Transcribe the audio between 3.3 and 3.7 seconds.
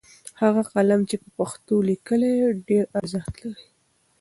لري.